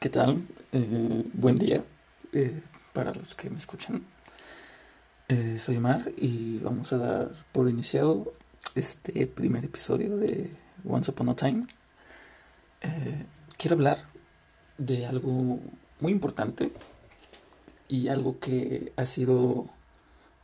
[0.00, 0.46] ¿Qué tal?
[0.72, 1.84] Eh, buen día
[2.32, 2.62] eh,
[2.94, 4.02] para los que me escuchan.
[5.28, 8.32] Eh, soy Omar y vamos a dar por iniciado
[8.74, 10.52] este primer episodio de
[10.88, 11.66] Once Upon a Time.
[13.58, 13.98] quiero hablar
[14.78, 15.60] de algo
[16.00, 16.72] muy importante
[17.86, 19.68] y algo que ha sido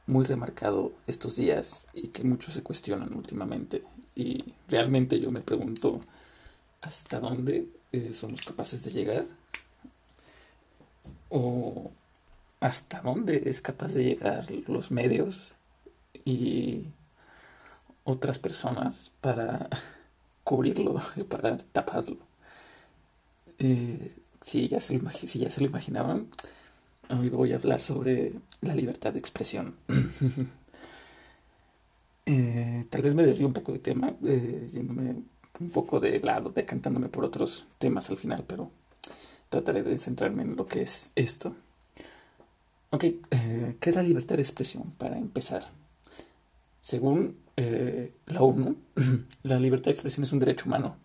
[0.06, 3.82] muy remarcado estos días y que muchos se cuestionan últimamente.
[4.14, 6.02] Y realmente yo me pregunto
[6.82, 7.68] hasta dónde
[8.12, 9.24] somos capaces de llegar
[11.28, 11.90] o
[12.60, 15.52] hasta dónde es capaz de llegar los medios
[16.24, 16.86] y
[18.04, 19.68] otras personas para
[20.44, 22.18] cubrirlo, para taparlo.
[23.58, 26.28] Eh, si, ya se lo, si ya se lo imaginaban,
[27.10, 29.76] hoy voy a hablar sobre la libertad de expresión.
[32.28, 35.14] Eh, tal vez me desvío un poco de tema, eh, yéndome
[35.60, 38.72] un poco de lado, decantándome por otros temas al final, pero
[39.56, 41.54] trataré de centrarme en lo que es esto.
[42.90, 44.92] Ok, eh, ¿qué es la libertad de expresión?
[44.98, 45.64] Para empezar,
[46.80, 48.76] según eh, la ONU,
[49.42, 50.96] la libertad de expresión es un derecho humano.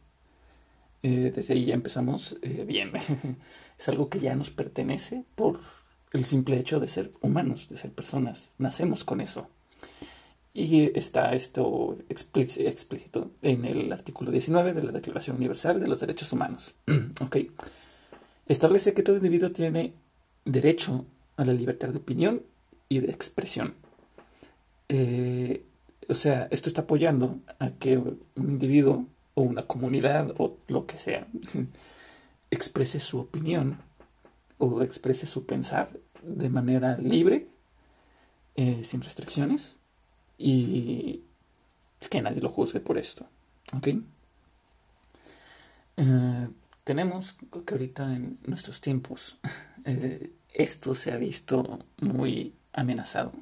[1.01, 2.91] Eh, desde ahí ya empezamos bien.
[3.79, 5.61] es algo que ya nos pertenece por
[6.11, 8.49] el simple hecho de ser humanos, de ser personas.
[8.57, 9.47] Nacemos con eso.
[10.53, 16.33] Y está esto explícito en el artículo 19 de la Declaración Universal de los Derechos
[16.33, 16.75] Humanos.
[17.21, 17.37] ok
[18.51, 19.93] establece que todo individuo tiene
[20.45, 21.05] derecho
[21.37, 22.43] a la libertad de opinión
[22.89, 23.75] y de expresión.
[24.89, 25.63] Eh,
[26.09, 30.97] o sea, esto está apoyando a que un individuo o una comunidad o lo que
[30.97, 31.27] sea
[32.51, 33.77] exprese su opinión
[34.57, 35.89] o exprese su pensar
[36.21, 37.47] de manera libre,
[38.55, 39.77] eh, sin restricciones
[40.37, 41.21] y
[41.99, 43.25] es que nadie lo juzgue por esto.
[43.77, 43.87] ¿Ok?
[45.97, 46.49] Eh,
[46.83, 49.37] tenemos que ahorita en nuestros tiempos
[49.85, 53.33] eh, esto se ha visto muy amenazado.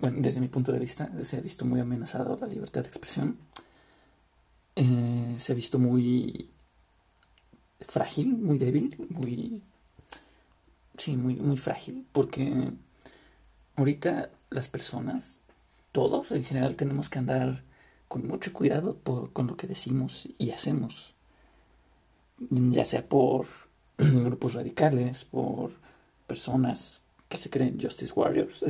[0.00, 3.36] Bueno, desde mi punto de vista, se ha visto muy amenazado la libertad de expresión.
[4.76, 6.48] Eh, se ha visto muy
[7.80, 9.62] frágil, muy débil, muy...
[10.96, 12.72] Sí, muy, muy frágil, porque
[13.76, 15.40] ahorita las personas,
[15.92, 17.62] todos en general, tenemos que andar
[18.08, 21.14] con mucho cuidado por, con lo que decimos y hacemos
[22.50, 23.46] ya sea por
[23.98, 25.72] grupos radicales, por
[26.26, 28.64] personas que se creen Justice Warriors,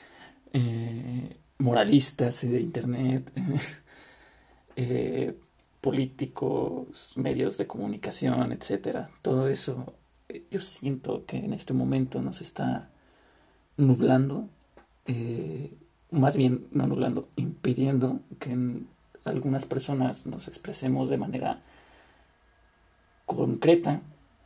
[0.52, 3.30] eh, moralistas de Internet,
[4.76, 5.36] eh,
[5.80, 9.08] políticos, medios de comunicación, etc.
[9.22, 9.94] Todo eso
[10.28, 12.90] eh, yo siento que en este momento nos está
[13.76, 14.48] nublando,
[16.10, 18.56] más bien no nublando, impidiendo que
[19.24, 21.62] algunas personas nos expresemos de manera
[23.36, 24.02] concreta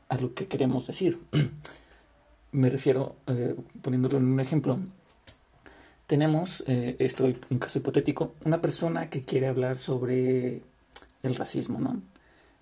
[0.09, 1.19] a lo que queremos decir.
[2.53, 4.79] Me refiero, eh, poniéndolo en un ejemplo,
[6.07, 10.63] tenemos, eh, esto un caso hipotético, una persona que quiere hablar sobre
[11.23, 12.03] el racismo, ¿no?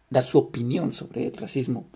[0.09, 1.87] Dar su opinión sobre el racismo.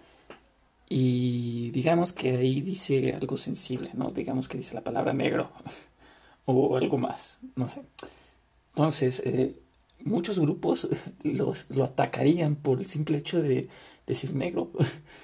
[0.89, 4.11] Y digamos que ahí dice algo sensible, ¿no?
[4.11, 5.51] Digamos que dice la palabra negro
[6.45, 7.83] o algo más, no sé.
[8.75, 9.59] Entonces, eh,
[10.05, 10.89] muchos grupos
[11.23, 13.69] los, lo atacarían por el simple hecho de
[14.07, 14.71] decir negro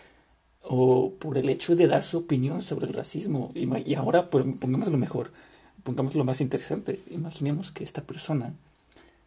[0.62, 3.52] o por el hecho de dar su opinión sobre el racismo.
[3.54, 5.32] Y ahora pongamos lo mejor,
[5.82, 7.00] pongamos lo más interesante.
[7.10, 8.54] Imaginemos que esta persona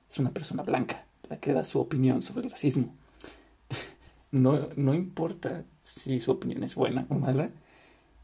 [0.09, 2.93] es una persona blanca, la que da su opinión sobre el racismo.
[4.31, 7.51] No, no importa si su opinión es buena o mala,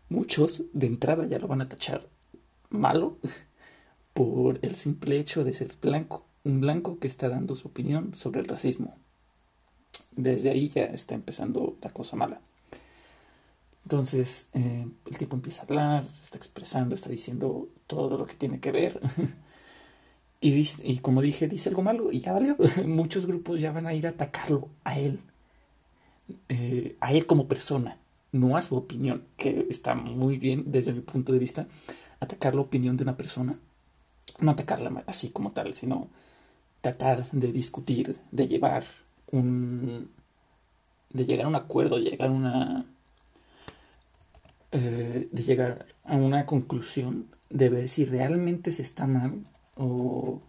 [0.09, 2.05] muchos de entrada ya lo van a tachar
[2.69, 3.17] malo
[4.11, 8.39] por el simple hecho de ser blanco un blanco que está dando su opinión sobre
[8.39, 8.95] el racismo.
[10.11, 12.41] Desde ahí ya está empezando la cosa mala.
[13.83, 18.35] Entonces eh, el tipo empieza a hablar, se está expresando, está diciendo todo lo que
[18.35, 18.99] tiene que ver.
[20.41, 22.55] y, dice, y como dije, dice algo malo y ya valió.
[22.85, 25.19] Muchos grupos ya van a ir a atacarlo a él.
[26.49, 27.97] Eh, a él como persona,
[28.31, 31.67] no a su opinión, que está muy bien desde mi punto de vista.
[32.19, 33.59] Atacar la opinión de una persona,
[34.39, 36.07] no atacarla así como tal, sino
[36.81, 38.83] tratar de discutir, de llevar
[39.31, 40.09] un.
[41.11, 42.85] de llegar a un acuerdo, llegar a una.
[44.71, 49.43] Eh, de llegar a una conclusión de ver si realmente se está mal
[49.75, 50.41] o,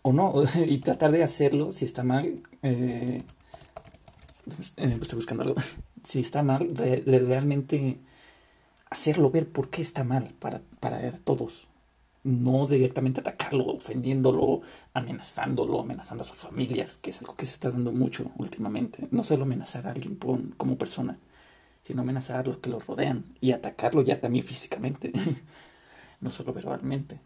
[0.00, 0.34] o no,
[0.66, 2.40] y tratar de hacerlo si está mal.
[2.62, 3.22] Eh,
[4.76, 5.56] eh, estoy buscando algo.
[6.04, 8.00] Si está mal, de realmente
[8.90, 11.68] hacerlo ver por qué está mal para, para todos
[12.24, 14.62] no directamente atacarlo, ofendiéndolo,
[14.94, 19.08] amenazándolo, amenazando a sus familias, que es algo que se está dando mucho últimamente.
[19.10, 20.16] No solo amenazar a alguien
[20.56, 21.18] como persona,
[21.82, 25.12] sino amenazar a los que lo rodean y atacarlo ya también físicamente,
[26.20, 27.20] no solo verbalmente.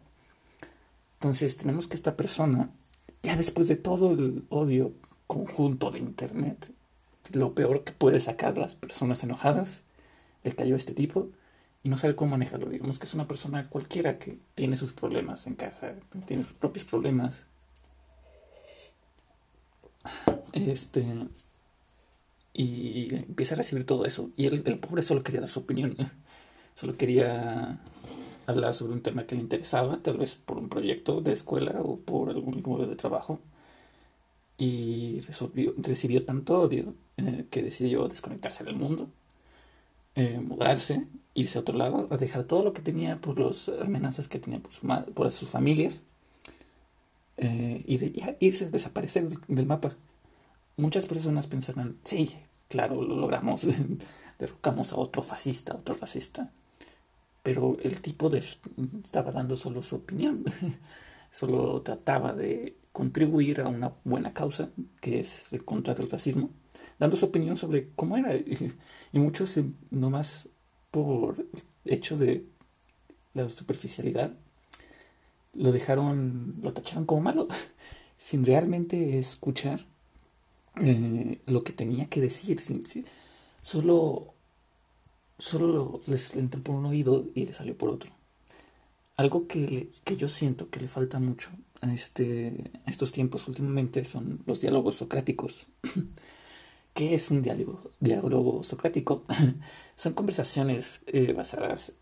[1.19, 2.71] Entonces tenemos que esta persona,
[3.23, 4.93] ya después de todo el odio
[5.27, 6.71] conjunto de Internet,
[7.33, 9.83] lo peor que puede sacar las personas enojadas,
[10.43, 11.29] le cayó a este tipo
[11.83, 12.69] y no sabe cómo manejarlo.
[12.69, 15.93] Digamos que es una persona cualquiera que tiene sus problemas en casa,
[16.25, 17.45] tiene sus propios problemas.
[20.53, 21.05] Este
[22.57, 24.31] y empieza a recibir todo eso.
[24.35, 25.95] Y el, pobre solo quería dar su opinión.
[26.73, 27.79] Solo quería
[28.47, 31.97] hablar sobre un tema que le interesaba, tal vez por un proyecto de escuela o
[31.97, 33.39] por algún número de trabajo.
[34.57, 39.07] Y resolvió, recibió tanto odio eh, que decidió desconectarse del mundo,
[40.15, 41.07] eh, mudarse,
[41.37, 44.59] irse a otro lado, a dejar todo lo que tenía por las amenazas que tenía
[44.59, 46.03] por, su por sus familias
[47.37, 49.95] eh, y de, irse, desaparecer del mapa.
[50.75, 52.35] Muchas personas pensarán, sí,
[52.67, 53.67] Claro, lo logramos.
[54.39, 56.51] Derrocamos a otro fascista, otro racista.
[57.43, 58.43] Pero el tipo de,
[59.03, 60.43] estaba dando solo su opinión.
[61.31, 64.69] solo trataba de contribuir a una buena causa,
[64.99, 66.49] que es el contra del racismo,
[66.99, 68.33] dando su opinión sobre cómo era.
[69.13, 69.57] Y muchos,
[69.89, 70.49] nomás
[71.05, 71.45] por
[71.85, 72.45] el hecho de
[73.33, 74.33] la superficialidad,
[75.53, 77.47] lo dejaron, lo tacharon como malo,
[78.17, 79.85] sin realmente escuchar
[80.81, 82.59] eh, lo que tenía que decir.
[83.61, 84.33] Solo,
[85.37, 88.11] solo les entró por un oído y le salió por otro.
[89.15, 91.49] Algo que, que yo siento que le falta mucho
[91.81, 95.67] a, este, a estos tiempos últimamente son los diálogos socráticos.
[96.97, 99.23] ¿Qué es un diálogo, diálogo socrático?
[99.95, 101.93] son conversaciones eh, basadas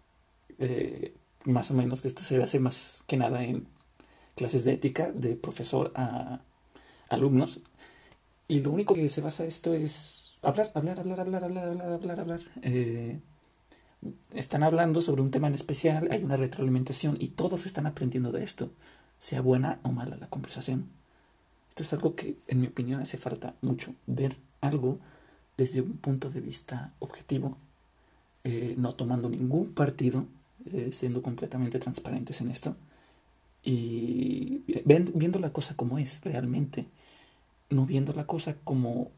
[0.57, 1.13] eh,
[1.43, 3.67] más o menos, esto se hace más que nada en
[4.37, 6.39] clases de ética de profesor a
[7.09, 7.59] alumnos
[8.47, 12.19] y lo único que se basa esto es hablar, hablar, hablar, hablar, hablar, hablar, hablar,
[12.21, 12.41] hablar.
[12.61, 13.19] Eh,
[14.33, 18.45] están hablando sobre un tema en especial, hay una retroalimentación y todos están aprendiendo de
[18.45, 18.69] esto,
[19.19, 20.87] sea buena o mala la conversación.
[21.67, 24.99] Esto es algo que, en mi opinión, hace falta mucho, ver algo
[25.57, 27.57] desde un punto de vista objetivo,
[28.43, 30.25] eh, no tomando ningún partido,
[30.65, 32.75] eh, siendo completamente transparentes en esto
[33.63, 36.87] y viendo la cosa como es realmente
[37.69, 39.11] no viendo la cosa como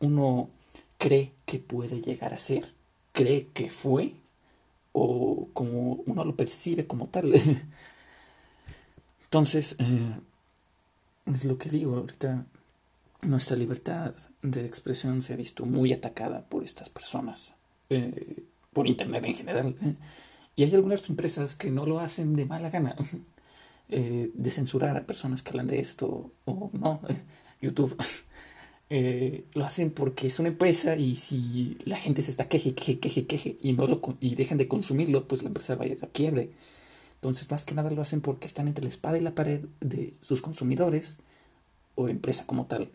[0.00, 0.50] uno
[0.98, 2.72] cree que puede llegar a ser,
[3.12, 4.14] cree que fue,
[4.92, 7.34] o como uno lo percibe como tal.
[9.24, 10.20] Entonces, eh,
[11.26, 12.46] es lo que digo, ahorita
[13.24, 17.54] nuestra libertad de expresión se ha visto muy atacada por estas personas,
[17.90, 19.76] eh, por Internet en general.
[20.56, 22.96] Y hay algunas empresas que no lo hacen de mala gana,
[23.88, 27.00] eh, de censurar a personas que hablan de esto o no.
[27.60, 27.96] YouTube,
[28.90, 32.98] eh, lo hacen porque es una empresa y si la gente se está queje, queje,
[32.98, 35.98] queje, queje y, no lo, y dejan de consumirlo, pues la empresa va a ir
[36.02, 36.50] a quiebre.
[37.16, 40.12] Entonces, más que nada lo hacen porque están entre la espada y la pared de
[40.20, 41.18] sus consumidores
[41.94, 42.90] o empresa como tal.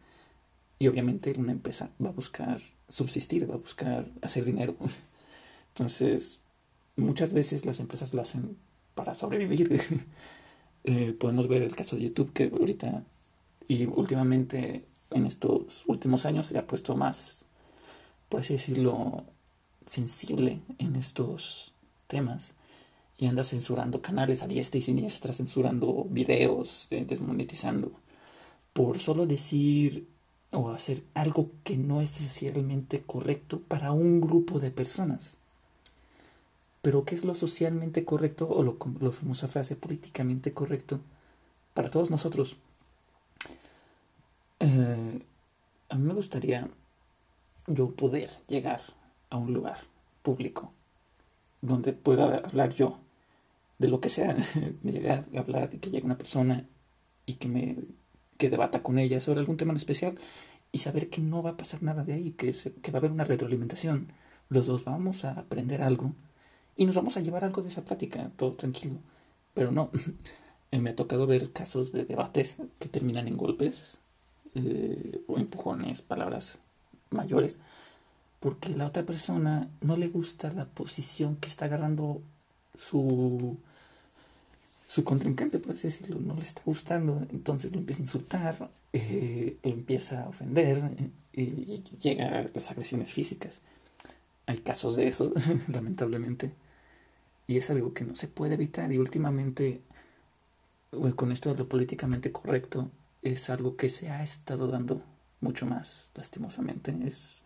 [0.80, 4.76] Y obviamente una empresa va a buscar subsistir, va a buscar hacer dinero.
[5.76, 6.40] Entonces,
[6.96, 8.58] muchas veces las empresas lo hacen
[8.96, 9.82] para sobrevivir.
[10.86, 13.04] Eh, podemos ver el caso de YouTube, que ahorita
[13.70, 17.46] y últimamente, en estos últimos años, se ha puesto más,
[18.28, 19.26] por así decirlo,
[19.86, 21.74] sensible en estos
[22.08, 22.56] temas.
[23.18, 27.92] Y anda censurando canales a diestra y siniestra, censurando videos, eh, desmonetizando.
[28.74, 30.08] Por solo decir
[30.52, 35.38] o hacer algo que no es socialmente correcto para un grupo de personas.
[36.82, 41.00] Pero ¿qué es lo socialmente correcto o lo, lo famosa frase políticamente correcto
[41.74, 42.58] para todos nosotros?
[44.60, 45.24] Eh,
[45.90, 46.70] a mí me gustaría
[47.68, 48.82] yo poder llegar
[49.30, 49.78] a un lugar
[50.22, 50.74] público
[51.62, 53.00] donde pueda hablar yo
[53.78, 56.66] de lo que sea, de llegar a hablar y que llegue una persona
[57.26, 57.78] y que me
[58.40, 60.18] que debata con ella sobre algún tema en especial
[60.72, 63.12] y saber que no va a pasar nada de ahí, que, que va a haber
[63.12, 64.08] una retroalimentación.
[64.48, 66.14] Los dos vamos a aprender algo
[66.78, 68.96] y nos vamos a llevar algo de esa plática, todo tranquilo.
[69.54, 69.92] Pero no,
[70.72, 74.00] me ha tocado ver casos de debates que terminan en golpes
[74.56, 76.60] eh, o empujones, palabras
[77.10, 77.58] mayores,
[78.40, 82.22] porque la otra persona no le gusta la posición que está agarrando
[82.78, 83.58] su
[84.90, 89.58] su contrincante, por así decirlo, no le está gustando, entonces lo empieza a insultar, eh,
[89.62, 93.62] lo empieza a ofender eh, y llega a las agresiones físicas.
[94.48, 95.32] Hay casos de eso,
[95.68, 96.54] lamentablemente,
[97.46, 99.82] y es algo que no se puede evitar y últimamente,
[101.16, 102.90] con esto de lo políticamente correcto,
[103.22, 105.04] es algo que se ha estado dando
[105.40, 106.96] mucho más lastimosamente.
[107.06, 107.44] Es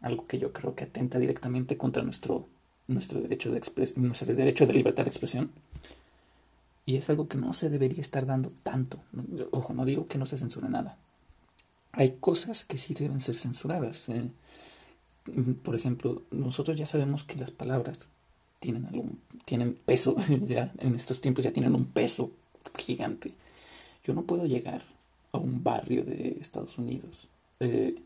[0.00, 2.46] algo que yo creo que atenta directamente contra nuestro,
[2.86, 3.60] nuestro, derecho, de
[3.96, 5.50] nuestro derecho de libertad de expresión.
[6.86, 9.00] Y es algo que no se debería estar dando tanto.
[9.52, 10.98] Ojo, no digo que no se censure nada.
[11.92, 14.08] Hay cosas que sí deben ser censuradas.
[14.08, 14.30] Eh.
[15.62, 18.08] Por ejemplo, nosotros ya sabemos que las palabras
[18.60, 22.30] tienen algún tienen peso, ya en estos tiempos ya tienen un peso
[22.76, 23.32] gigante.
[24.04, 24.82] Yo no puedo llegar
[25.32, 27.28] a un barrio de Estados Unidos
[27.60, 27.96] eh,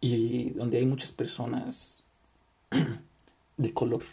[0.00, 1.96] y donde hay muchas personas
[3.56, 4.04] de color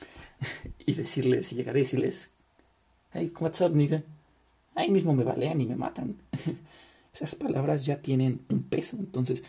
[0.86, 2.30] y decirles y llegar a decirles
[3.12, 4.02] hey what's up nigga
[4.74, 6.16] ahí mismo me balean y me matan
[7.14, 9.42] esas palabras ya tienen un peso entonces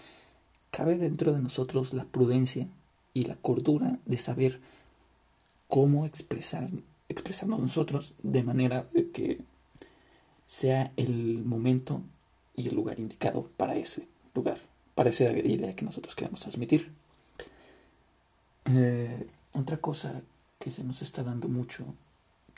[0.72, 2.68] cabe dentro de nosotros la prudencia
[3.14, 4.60] y la cordura de saber
[5.68, 6.70] cómo expresar
[7.10, 9.42] expresarnos nosotros de manera de que
[10.46, 12.02] sea el momento
[12.56, 14.58] y el lugar indicado para ese lugar,
[14.96, 16.92] para esa idea que nosotros queremos transmitir.
[18.66, 20.22] Eh, otra cosa
[20.60, 21.86] que se nos está dando mucho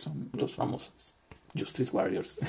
[0.04, 0.94] son los famosos
[1.58, 2.40] Justice Warriors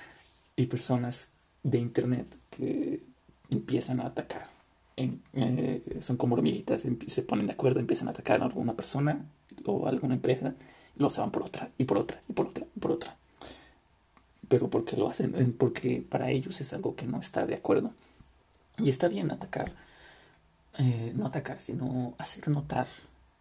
[0.56, 1.28] y personas
[1.62, 3.02] de Internet que
[3.50, 4.48] empiezan a atacar.
[4.96, 9.24] Eh, son como hormiguitas, se ponen de acuerdo, empiezan a atacar a alguna persona
[9.64, 10.54] o alguna empresa,
[10.96, 13.16] y lo van por otra, y por otra, y por otra, y por otra
[14.48, 17.92] pero porque lo hacen, porque para ellos es algo que no está de acuerdo.
[18.78, 19.72] Y está bien atacar,
[20.78, 22.86] eh, no atacar, sino hacer notar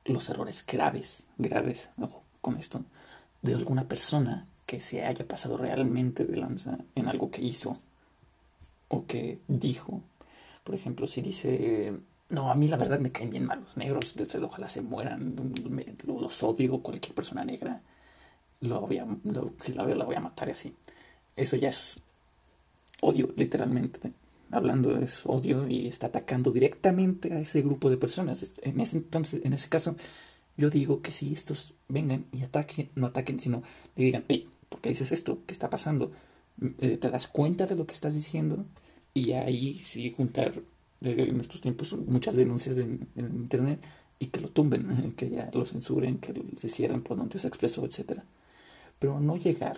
[0.05, 1.89] los errores graves, graves,
[2.41, 2.83] con esto,
[3.43, 7.79] de alguna persona que se haya pasado realmente de lanza en algo que hizo
[8.87, 10.01] o que dijo.
[10.63, 11.93] Por ejemplo, si dice,
[12.29, 15.35] no, a mí la verdad me caen bien mal los negros, ojalá se mueran,
[16.07, 17.81] los odio, cualquier persona negra,
[18.61, 19.05] lo voy a,
[19.59, 20.73] si la veo la voy a matar y así
[21.35, 21.97] eso ya es
[23.01, 24.13] odio, literalmente.
[24.51, 28.53] Hablando es odio y está atacando directamente a ese grupo de personas.
[28.61, 29.95] En ese entonces, en ese caso,
[30.57, 33.63] yo digo que si estos vengan y ataquen, no ataquen, sino
[33.95, 35.39] le digan, hey, ¿por qué dices esto?
[35.45, 36.11] ¿Qué está pasando?
[36.79, 38.65] Eh, ¿Te das cuenta de lo que estás diciendo?
[39.13, 40.53] Y ahí sí juntar
[41.01, 43.83] eh, en estos tiempos muchas denuncias en, internet
[44.19, 47.85] y que lo tumben, que ya lo censuren, que se cierren por donde se expresó,
[47.85, 48.21] etc.
[48.99, 49.77] Pero no llegar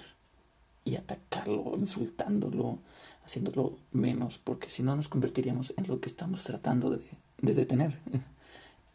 [0.84, 2.80] y atacarlo, insultándolo,
[3.26, 7.02] haciéndolo menos, porque si no nos convertiríamos en lo que estamos tratando de,
[7.42, 7.98] detener.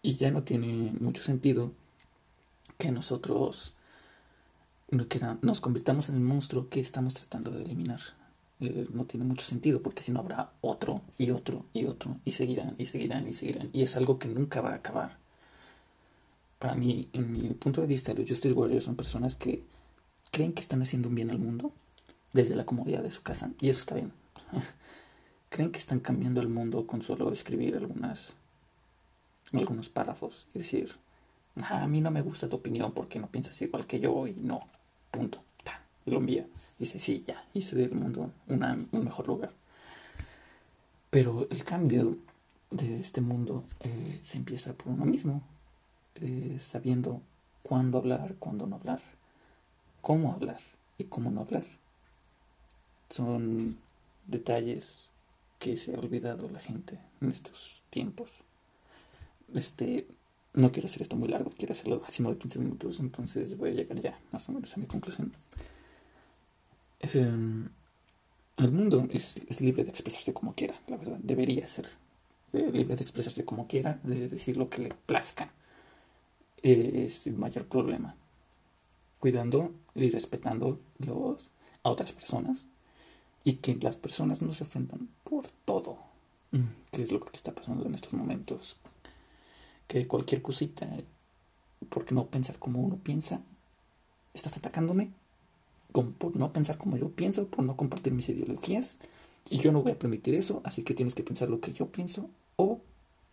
[0.03, 1.73] Y ya no tiene mucho sentido
[2.79, 3.75] que nosotros
[4.91, 8.01] nos convirtamos en el monstruo que estamos tratando de eliminar.
[8.61, 12.33] Eh, no tiene mucho sentido porque si no habrá otro y otro y otro y
[12.33, 15.19] seguirán y seguirán y seguirán y es algo que nunca va a acabar.
[16.59, 19.65] Para mí, en mi punto de vista, los Justice Warriors son personas que
[20.31, 21.73] creen que están haciendo un bien al mundo
[22.35, 23.51] desde la comodidad de su casa.
[23.61, 24.13] Y eso está bien.
[25.49, 28.37] creen que están cambiando el mundo con solo escribir algunas
[29.53, 30.93] algunos párrafos y decir,
[31.57, 34.61] a mí no me gusta tu opinión porque no piensas igual que yo y no,
[35.11, 35.43] punto.
[36.07, 36.47] Y lo envía.
[36.79, 39.53] Y dice, sí, ya, hice del mundo una, un mejor lugar.
[41.11, 42.17] Pero el cambio
[42.71, 45.43] de este mundo eh, se empieza por uno mismo,
[46.15, 47.21] eh, sabiendo
[47.63, 49.01] cuándo hablar, cuándo no hablar
[50.01, 50.61] cómo hablar
[50.99, 51.65] y cómo no hablar.
[53.09, 53.77] Son
[54.27, 55.09] detalles
[55.59, 58.31] que se ha olvidado la gente en estos tiempos.
[59.55, 60.07] Este,
[60.55, 63.75] no quiero hacer esto muy largo, quiero hacerlo máximo de 15 minutos, entonces voy a
[63.75, 65.33] llegar ya más o menos a mi conclusión.
[67.01, 67.69] Em,
[68.59, 71.87] el mundo es, libre de expresarse como quiera, la verdad, debería ser
[72.53, 75.53] eh, libre de expresarse como quiera, de decir lo que le plazca.
[76.63, 78.15] es el mayor problema
[79.21, 81.51] cuidando y respetando los,
[81.85, 82.65] a otras personas
[83.45, 85.99] y que las personas no se ofendan por todo,
[86.51, 86.91] mm.
[86.91, 88.77] que es lo que está pasando en estos momentos.
[89.91, 90.87] Que cualquier cosita,
[91.89, 93.41] porque no pensar como uno piensa,
[94.35, 95.11] estás atacándome,
[95.91, 98.99] por no pensar como yo pienso, por no compartir mis ideologías,
[99.49, 101.87] y yo no voy a permitir eso, así que tienes que pensar lo que yo
[101.87, 102.81] pienso o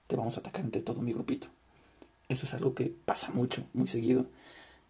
[0.08, 1.48] te vamos a atacar entre todo mi grupito.
[2.28, 4.26] Eso es algo que pasa mucho, muy seguido.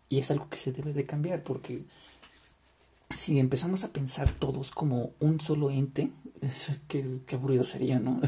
[0.07, 1.83] Y es algo que se debe de cambiar porque
[3.09, 6.11] si empezamos a pensar todos como un solo ente,
[6.87, 8.21] qué, aburrido sería, ¿no?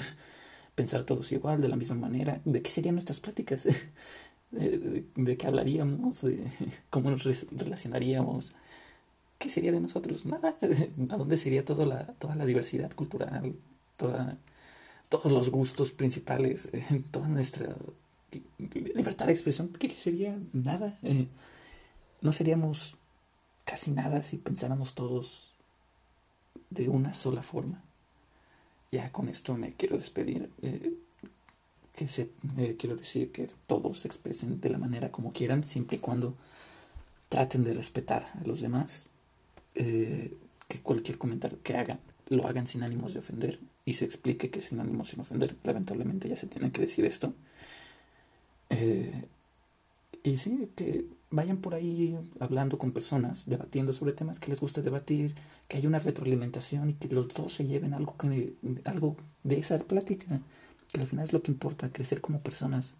[0.79, 2.39] Pensar todos igual, de la misma manera.
[2.45, 3.67] ¿De qué serían nuestras pláticas?
[4.51, 6.21] ¿De, qué hablaríamos?
[6.21, 6.49] ¿De
[6.89, 8.53] ¿Cómo nos relacionaríamos?
[9.37, 10.25] ¿Qué sería de nosotros?
[10.25, 10.55] Nada.
[11.09, 13.55] ¿A dónde sería toda la, toda la diversidad cultural?
[15.09, 16.69] Todos los gustos principales,
[17.11, 17.75] toda nuestra
[18.73, 20.37] libertad de expresión, ¿qué sería?
[20.53, 20.97] Nada
[22.21, 22.97] no seríamos
[23.65, 25.53] casi nada si pensáramos todos
[26.69, 27.83] de una sola forma.
[28.91, 30.49] Ya con esto me quiero despedir.
[30.61, 30.93] Eh,
[31.95, 35.97] que se, eh, quiero decir que todos se expresen de la manera como quieran, siempre
[35.97, 36.35] y cuando
[37.27, 39.09] traten de respetar a los demás,
[39.75, 40.33] eh,
[40.67, 44.61] que cualquier comentario que hagan lo hagan sin ánimos de ofender y se explique que
[44.61, 47.33] sin ánimos sin ofender, lamentablemente ya se tiene que decir esto.
[50.23, 54.81] Y sí, que vayan por ahí hablando con personas, debatiendo sobre temas que les gusta
[54.81, 55.35] debatir,
[55.67, 58.55] que haya una retroalimentación y que los dos se lleven algo, que,
[58.85, 60.41] algo de esa plática,
[60.91, 62.95] que al final es lo que importa, crecer como personas,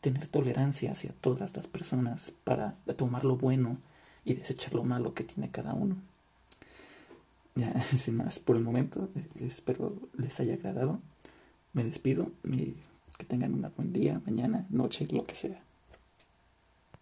[0.00, 3.78] tener tolerancia hacia todas las personas para tomar lo bueno
[4.24, 5.96] y desechar lo malo que tiene cada uno.
[7.54, 11.00] Ya, sin más por el momento, espero les haya agradado.
[11.74, 12.76] Me despido y
[13.18, 15.62] que tengan un buen día, mañana, noche, lo que sea.